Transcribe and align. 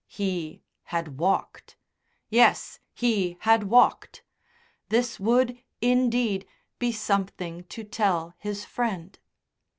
He 0.07 0.63
had 0.85 1.19
walked; 1.19 1.77
yes, 2.27 2.79
he 2.91 3.37
had 3.41 3.65
walked. 3.65 4.23
This 4.89 5.19
would, 5.19 5.59
indeed, 5.79 6.47
be 6.79 6.91
something 6.91 7.65
to 7.65 7.83
tell 7.83 8.33
his 8.39 8.65
Friend. 8.65 9.19